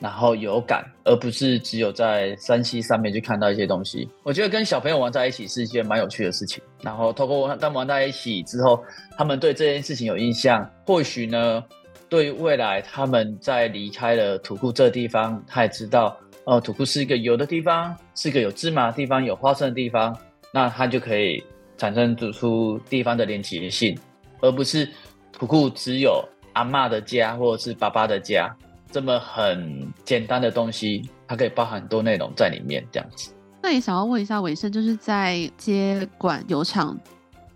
[0.01, 4.09] 然后有感，而不是只有在山西上面去看到一些东西。
[4.23, 6.63] 我觉得跟小朋友玩在一起是一件蛮有趣的事情。
[6.83, 8.83] 然后透过他们玩在一起之后，
[9.17, 11.65] 他们对这件事情有印象，或许呢。
[12.07, 20.17] 对未来，他们在离开了土库这地方，他也知道，哦，土库是一个有的地方，是个有芝麻的地方，有花生的地方，
[20.53, 21.43] 那他就可以
[21.77, 23.99] 产生出地方的连结性，
[24.41, 24.89] 而不是
[25.33, 28.55] 土库只有阿嬷的家或者是爸爸的家
[28.95, 33.33] 这么很简单的东西，它可以包含很多内容在里面，这样子。
[33.61, 36.97] 那也想要问一下伟盛，就是在接管油厂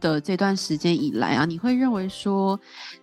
[0.01, 2.59] 的这段时间以来啊，你会认为说，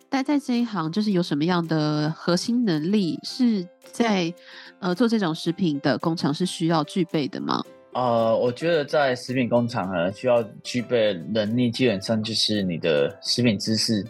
[0.10, 4.34] 待在这一行，就是有什么样的核心能力是在
[4.82, 7.64] 呃做这种食品的工厂是需要具备的吗？
[7.94, 14.06] 呃，我觉得在食品工厂呢，需要具备能力，基本上就是你的食品知识。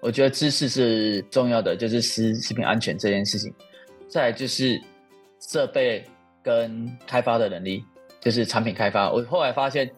[0.00, 3.52] 我觉得知识是重要的，就是食食品安全这件事情。
[4.08, 4.80] 再来就是
[5.40, 6.04] 设备
[6.42, 7.84] 跟开发的能力，
[8.20, 9.10] 就是产品开发。
[9.10, 9.90] 我后来发现。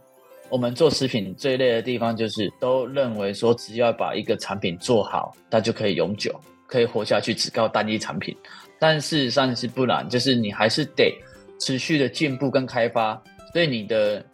[0.51, 6.35] 我们做食品最累的地方，就是都认为说，只要把一个产品做好，它就可以永久，
[6.67, 8.35] 可以活下去，只靠单一产品。
[8.79, 11.15] 但事实上是不然，就是你还是得
[11.61, 13.23] 持续的进步跟开发。
[13.53, 14.25] 所以你的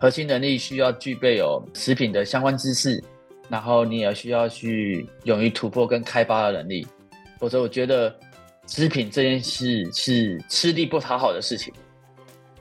[0.00, 3.00] 核心能力需要具备有食品的相关知识，
[3.52, 6.86] 然后你也需要去勇于突破跟开发的能力。
[7.38, 8.16] 否则，我觉得
[8.66, 11.70] 食品这件事是吃力不讨好的事情。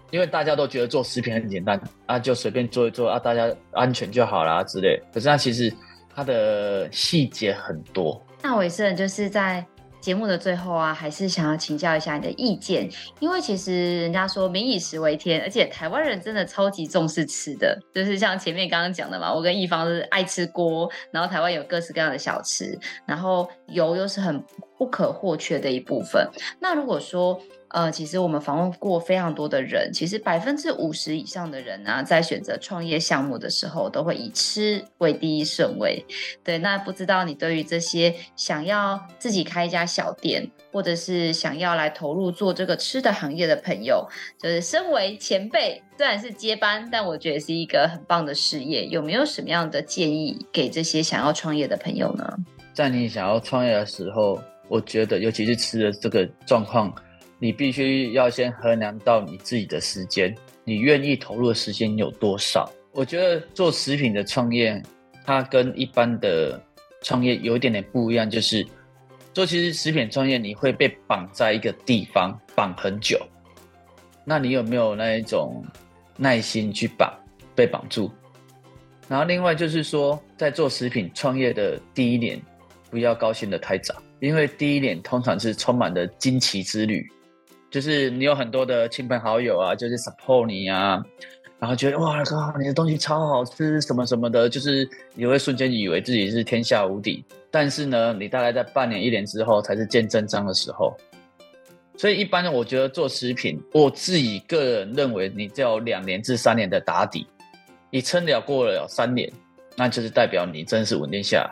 [0.09, 5.01] 因为大家都觉得做食品很简单啊，就随便做一做啊，大家安全就好啦之类。
[5.13, 5.73] 可是它其实
[6.13, 8.21] 它的细节很多。
[8.43, 9.65] 那伟盛就是在
[10.01, 24.43] 节目的最后啊，还是想要请教一下你的意见，因为其实人家说民以食为天，而且台湾人真的超级重视吃的，就是像前面刚刚讲的嘛，我跟一方是爱吃锅，然后台湾有各式各样的小吃，然后油又是很
[24.77, 26.27] 不可或缺的一部分。
[26.59, 27.39] 那如果说
[27.73, 36.05] 呃，其实我们访问过非常多的人，其实百分之五十以上的人呢、啊，在选择创业项目的时候，都会以吃为第一顺位。
[36.43, 44.05] 对，那不知道你对于这些想要自己开一家小店，或者是想要来投入做这个吃的行业的朋友，
[44.37, 48.85] 就是身为前辈，虽然是接班，但我觉得是一个很棒的事业。
[48.87, 52.37] 有没有什么样的建议给这些想要创业的朋友呢？
[52.73, 56.93] 在你想要创业的时候，我觉得尤其是吃的这个状况。
[57.43, 62.71] 你必须要先衡量到你自己的时间，你愿意投入的时间有多少？
[62.91, 64.79] 我觉得做食品的创业，
[65.25, 66.61] 它跟一般的
[67.01, 68.63] 创业有一点点不一样，就是
[69.33, 73.19] 做其实食品创业，你会被绑在一个地方绑很久，
[74.23, 75.65] 那你有没有那一种
[76.17, 77.11] 耐心去绑
[77.55, 78.11] 被绑住？
[79.07, 82.39] 然后另外就是说，在做食品创业的第一年，
[82.91, 87.03] 不要高兴得太早，因为第一年通常是充满了惊奇之旅。
[87.71, 91.01] 就是你有很多的亲朋好友啊，就是 support 你啊，
[91.57, 97.23] 然后觉得哇靠，你的东西超好吃，什么什么的，就是你会瞬间以为自己是天下无敌。
[97.49, 100.95] 但是呢，你大概在半年、一年之后才是见真章的时候。
[101.97, 107.25] 所以一般呢，我觉得做食品，我自己个人认为，你只有两年至三年的打底，
[107.89, 109.31] 你撑了过了三年，
[109.77, 111.51] 那就是代表你真是稳定下来。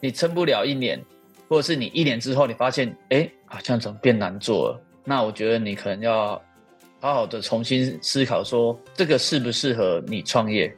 [0.00, 1.00] 你撑不了一年，
[1.48, 4.82] 或者是你一年之后你发现，哎，好像怎么变难做了。
[5.10, 6.40] 那我觉得你可能要
[7.00, 10.72] 好好的重新思考，说这个适不适合你创业。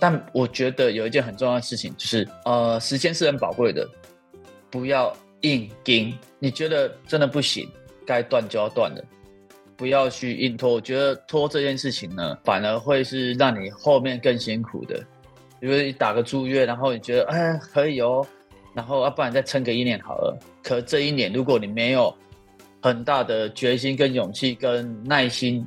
[0.00, 3.88] 但我觉得有一件很重要的事情，就是呃，时间是很宝贵的，
[4.68, 6.12] 不要硬盯。
[6.40, 7.70] 你觉得真的不行，
[8.04, 9.04] 该断就要断了，
[9.76, 10.72] 不要去硬拖。
[10.72, 15.00] 我觉得拖这件事情呢，反而会是让你后面更辛苦的。
[15.60, 18.26] 因为你打个住院，然后你觉得哎可以哦，
[18.74, 20.36] 然后要不然再撑个一年好了。
[20.64, 22.12] 可这一年如果你没有
[22.82, 25.66] 很大的决心、跟勇气、跟耐心，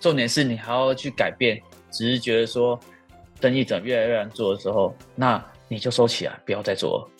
[0.00, 2.78] 重点是你还要去改变，只是觉得说
[3.40, 7.10] 生意怎么越来越难做的时候，那你就收起来，不要再做了。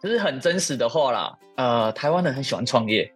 [0.00, 1.38] 这是很真实的话啦。
[1.56, 3.12] 呃，台湾人很喜欢创业。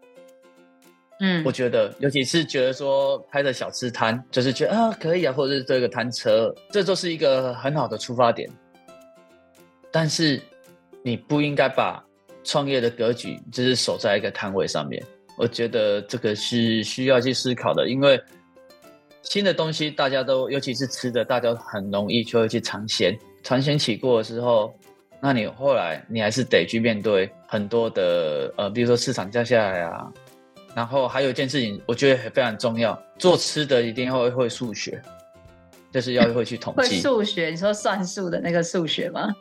[1.20, 8.50] 嗯，我觉得，尤其是觉得说开的小吃摊，就是觉得啊可以啊，或者是这个摊车，这就是一个很好的出发点。
[9.90, 10.42] 但是
[11.02, 12.04] 你不应该把
[12.44, 15.02] 创业的格局就是守在一个摊位上面。
[15.36, 18.20] 我觉得这个是需要去思考的，因为
[19.22, 23.18] 新的东西大家都，尤其是吃的，大家很容易就会去尝鲜。
[23.42, 24.72] 尝鲜起过的时候，
[25.20, 30.12] 那你后来你还是得去面对很多的呃，比如说市场降下来啊。
[30.74, 35.00] 然后还有一件事情，我觉得非常重要，做吃的一定要会会数学，
[35.92, 36.82] 就是要会去统计。
[36.82, 37.50] 会数学？
[37.50, 39.32] 你说算数的那个数学吗？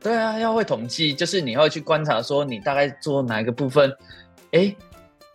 [0.00, 3.90] 对啊，要会统计，就是你要去观察，说你大概做哪一个部分，
[4.52, 4.74] 哎，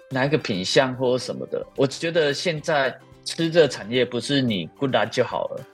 [0.10, 1.66] 哪一个品相或什么的。
[1.76, 5.66] 我觉得现在吃这产业不是你 good 就好了，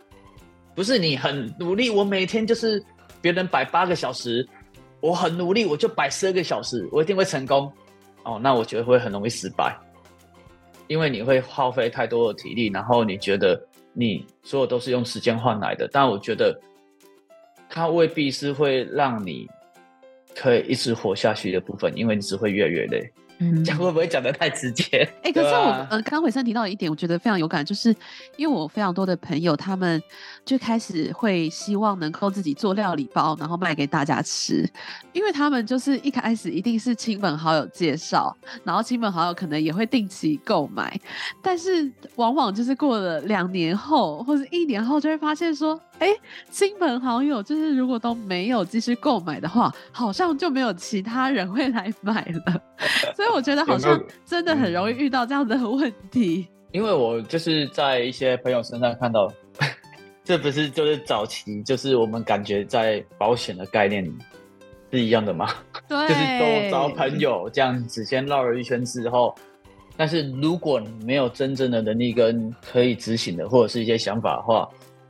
[0.76, 2.84] 不是你很努力，我每天就是
[3.22, 4.48] 别人摆八个小时，
[5.00, 7.72] 我很努力，我就摆十二个小时，我一定会成功。
[8.24, 9.74] 哦，那我觉得会很容易失败，
[10.88, 13.58] 因为你会耗费太多的体力，然后你觉得
[13.94, 16.60] 你所有都是用时间换来的，但我觉得
[17.70, 19.48] 它未必是会让你
[20.36, 23.12] 可以一直活下去的部分，因为你只会越来越累。
[23.40, 25.08] 嗯， 讲会不会讲得太直接？
[25.22, 27.96] 哎、欸，可是我呃，刚刚伟生提到一点，我觉得非常有感，就是
[28.36, 30.02] 因为我非常多的朋友，他们
[30.48, 34.68] 就开始会希望能够自己做料理包，然后卖给大家吃，
[35.14, 41.00] 因为他们就是一开始一定是亲朋好友介绍，然后亲朋好友可能也会定期购买，
[41.44, 46.20] 但是往往就是过了两年后或者一年后，就会发现说，哎、欸，
[46.50, 52.62] 亲朋好友就是如果都没有继续购买的话，好像就没有其他人会来买了，
[53.16, 53.28] 所以。
[53.38, 59.32] 我觉得好像真的很容易遇到这样的问题，因为我就是在一些朋友身上看到，
[60.28, 64.06] 这不是就是早期就是我们感觉在保险的概念
[64.92, 65.48] 是一样的吗？
[65.88, 69.34] 对，就是都找朋友这样子先绕了一圈之后，
[69.96, 74.70] 但是如果你没有真正的能力跟可以执行的或者是一些想法的话。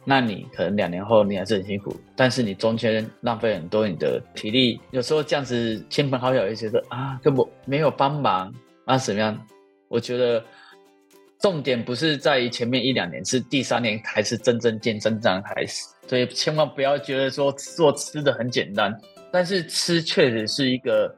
[0.10, 8.50] 那你可能两年后你还是很辛苦，但是你中间浪费很多你的体力，有时候这样子亲朋好友也觉得啊，根本没有帮忙
[8.86, 9.38] 啊，怎么样？
[9.90, 10.42] 我觉得
[11.40, 18.96] 重点不是在于前面一两年，是第三年才是真正见真章开始，所以千万不要觉得说做吃的很简单，
[19.32, 21.14] 但是吃确实是一个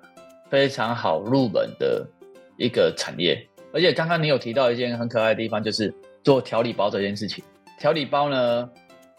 [0.49, 2.05] 非常好入门的
[2.57, 3.41] 一个产业，
[3.71, 5.93] 而且刚刚你有提到一件很可爱的地方，就是
[6.23, 7.43] 做调理包这件事情。
[7.79, 8.69] 调理包呢，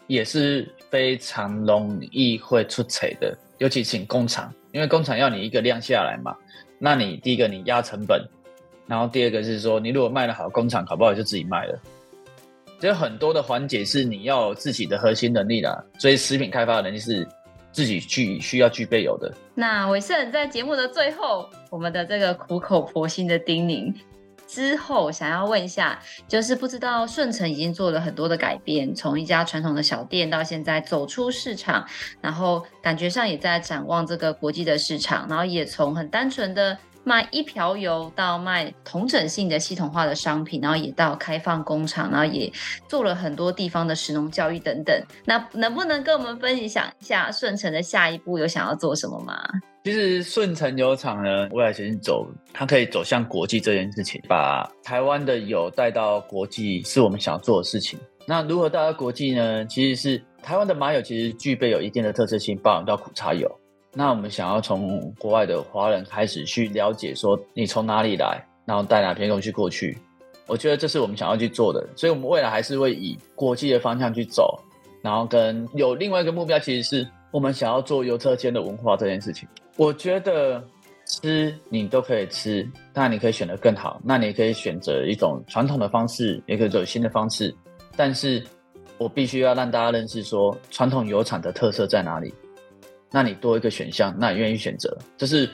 [0.05, 6.35] 也是非常容易会出彩的，尤其请工厂，因为工厂要你一个量下来嘛。
[6.77, 8.23] 那你第一个你压成本，
[8.91, 11.79] 然后第二个是说，你如果卖的好，工厂搞不好就自己卖了。
[12.77, 17.25] 所以很多的环节是你要自己的核心能力的，所以食品开发的能力是
[17.71, 19.33] 自己具需要具备有的。
[19.55, 23.95] 那伟盛在节目的最后，我们的这个苦口婆心的叮咛。
[24.45, 31.87] 之后想要问一下，就是不知道顺成已经做了很多的改变，从一家传统的小店到现在走出市场，
[32.19, 42.51] 然后感觉上也在展望这个国际的市场，然后也从很单纯的卖一瓢油到卖同整性的系统化的商品，然后也到开放工厂，然后也
[42.87, 45.03] 做了很多地方的食农教育等等。
[45.25, 49.35] 那能不能跟我们分享一下顺成的下一步有想要做什么吗？
[49.83, 57.99] 其实顺成油厂呢，未来先走，它可以走向国际这件事情，把台湾的油带到国际，是我们想要做的事情。
[58.27, 59.65] 那如何带到国际呢？
[59.65, 63.49] 其实是台湾的麻油其实具备有一定的特色性，包含到苦茶油。
[63.93, 69.97] 那我们想要从国外的华人开始去了解，说你从哪里来，然后带哪批东西过去。
[70.47, 74.59] 我觉得这是我们想要去做的，所以我们未来还是会以国际的方向去走，
[75.01, 79.47] 然后跟有另外一个目标，其实是我们想要做油车间的文化这件事情。
[79.77, 80.61] 我觉得
[81.05, 84.01] 吃你都可以吃，当然你可以选择更好。
[84.03, 87.53] 那你可以选择一种传统的方式，也可以走新的方式。
[87.95, 88.43] 但是
[88.97, 92.33] 我必须要让大家认识说，传统油厂的特色在哪里。
[93.11, 94.97] 那你多一个选项，那你愿意选择。
[95.17, 95.49] 就是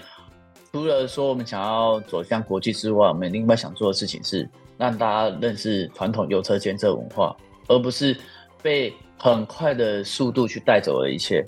[0.71, 4.47] 除了说我们想要走向国际之外，我们另外想做的事情是
[4.77, 7.35] 让大家认识传统油车间这文化，
[7.67, 8.15] 而不是
[8.61, 11.43] 被很快的速度去带走了一切。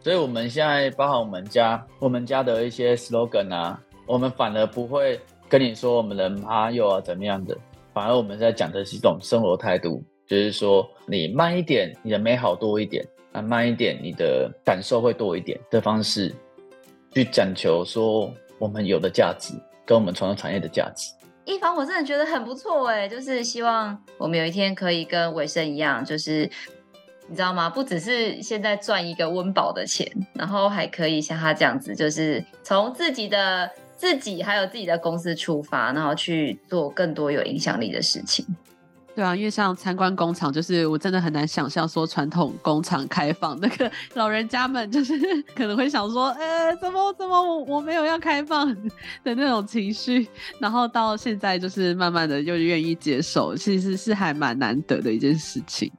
[0.00, 7.56] 所以，我们现在包含我们家，我们家的一些 slogan 啊，我们反而不会跟你说我们的麻油啊怎么样的，
[7.92, 13.04] 反而我们在讲的是一种生活态度，就是说你慢一点，你的美好多一点；
[13.42, 16.34] 慢一点，你的感受会多一点的方式。
[17.10, 19.54] 去讲求说我们有的价值
[19.86, 21.12] 跟我们传统产业的价值。
[21.46, 26.48] 一凡我真的觉得很不错哎，就是希望我们有一天可以跟玮盛一样，就是
[27.26, 27.70] 你知道吗？
[27.70, 38.44] 不只是现在赚一个温饱的钱，然后还可以像他这样子，就是从自己的自己还有自己的公司出发，然后去做更多有影响力的事情。
[39.18, 45.12] 对啊，因为像参观工厂，就是我真的很难想象说传统工厂开放，那个 老人家们就是
[45.56, 48.72] 可能会想说，呃，怎么怎么我我没有要开放
[49.24, 50.28] 的那种情绪，
[50.60, 55.90] 然后到现在就是慢慢的又愿意接受，其实是还蛮难得的一件事情。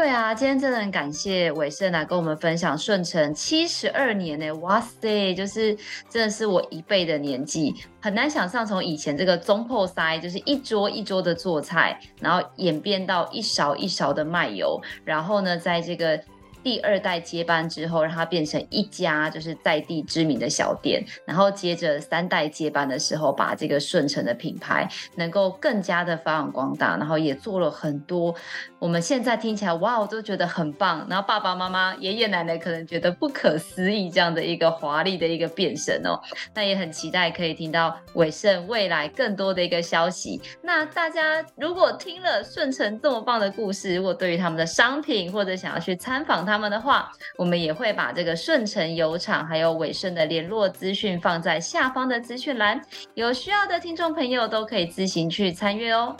[0.00, 5.76] 对啊，今天真的很感谢伟盛来跟我们分享顺成七十二年呢，哇塞，就是
[6.08, 16.18] 真的是我一辈的年纪，很难想象从以前这个中破塞，就是一桌一桌的做菜，然后演变到一勺一勺的卖油，然后呢，在这个。
[16.62, 28.34] 第二代接班之后，让它变成一家就是在地知名的小店，然后接着三代接班的时候，把这个顺承的品牌能够更加的发扬光大，然后也做了很多
[28.78, 31.06] 我们现在听起来哇，我都觉得很棒。
[31.08, 36.20] 然后爸爸妈妈、爷爷奶奶可能觉得不可思议这样的一个华丽的一个变身哦，
[36.54, 40.40] 那也很期待可以听到伟盛未来更多的一个消息。
[40.62, 52.82] 那大家如果听了顺承这么棒的故事，如果对于他们的商品或者想要去参访，他们的话，我们也会把这个顺城油厂还有伟盛的联络资讯放在下方的资讯栏，
[53.14, 56.16] 有需要的听众朋友都可以自行去参阅哦。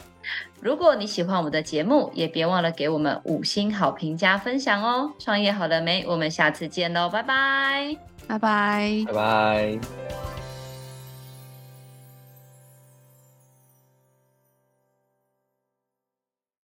[0.61, 5.11] 如果你喜欢我们的节目，也别忘了给我们五星好评加分享哦。
[5.19, 6.05] 创业好了没？
[6.07, 10.30] 我们下次见喽，拜拜，拜拜，拜拜。